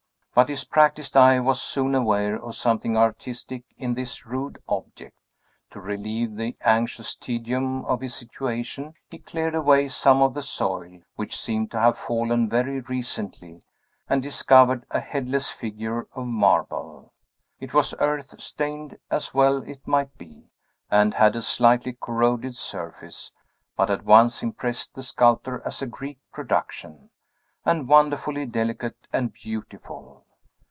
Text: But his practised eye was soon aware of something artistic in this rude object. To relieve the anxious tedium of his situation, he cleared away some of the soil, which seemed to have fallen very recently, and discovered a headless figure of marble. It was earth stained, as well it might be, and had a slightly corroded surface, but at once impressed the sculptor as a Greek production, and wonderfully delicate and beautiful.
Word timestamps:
But 0.33 0.47
his 0.47 0.63
practised 0.63 1.17
eye 1.17 1.41
was 1.41 1.61
soon 1.61 1.93
aware 1.93 2.41
of 2.41 2.55
something 2.55 2.95
artistic 2.95 3.65
in 3.77 3.95
this 3.95 4.25
rude 4.25 4.59
object. 4.65 5.17
To 5.71 5.81
relieve 5.81 6.37
the 6.37 6.55
anxious 6.61 7.17
tedium 7.17 7.83
of 7.83 7.99
his 7.99 8.15
situation, 8.15 8.93
he 9.09 9.19
cleared 9.19 9.55
away 9.55 9.89
some 9.89 10.21
of 10.21 10.33
the 10.33 10.41
soil, 10.41 11.01
which 11.17 11.37
seemed 11.37 11.69
to 11.71 11.79
have 11.81 11.97
fallen 11.97 12.47
very 12.47 12.79
recently, 12.79 13.61
and 14.09 14.23
discovered 14.23 14.85
a 14.89 15.01
headless 15.01 15.49
figure 15.49 16.07
of 16.13 16.25
marble. 16.25 17.11
It 17.59 17.73
was 17.73 17.93
earth 17.99 18.39
stained, 18.39 18.99
as 19.09 19.33
well 19.33 19.57
it 19.57 19.85
might 19.85 20.17
be, 20.17 20.45
and 20.89 21.13
had 21.13 21.35
a 21.35 21.41
slightly 21.41 21.97
corroded 22.01 22.55
surface, 22.55 23.33
but 23.75 23.89
at 23.91 24.05
once 24.05 24.41
impressed 24.41 24.95
the 24.95 25.03
sculptor 25.03 25.61
as 25.65 25.81
a 25.81 25.87
Greek 25.87 26.19
production, 26.31 27.09
and 27.63 27.87
wonderfully 27.87 28.43
delicate 28.43 28.97
and 29.13 29.31
beautiful. 29.33 30.25